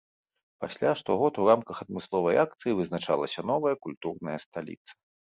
Пасля 0.63 0.91
штогод 1.01 1.33
у 1.41 1.43
рамках 1.49 1.81
адмысловай 1.83 2.39
акцыі 2.45 2.77
вызначалася 2.79 3.39
новая 3.51 3.75
культурная 3.87 4.35
сталіца. 4.45 4.91